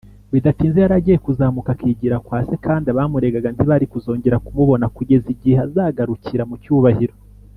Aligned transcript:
bidatinze 0.33 0.77
yari 0.79 0.95
agiye 0.99 1.17
kuzamuka 1.25 1.69
akigira 1.75 2.17
kwa 2.25 2.39
se, 2.47 2.53
kandi 2.65 2.85
abamuregaga 2.89 3.49
ntibari 3.51 3.85
kuzongera 3.91 4.41
kumubona 4.45 4.85
kugeza 4.95 5.25
igihe 5.35 5.57
azagarukira 5.65 6.43
mu 6.51 6.57
cyubahiro 6.63 7.15